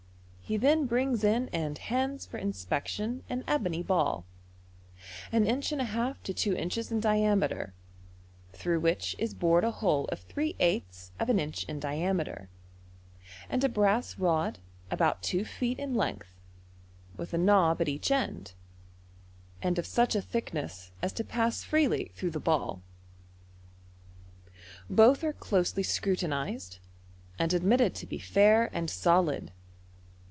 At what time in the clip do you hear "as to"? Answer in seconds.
21.01-21.23